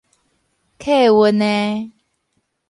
[0.79, 1.91] 客運的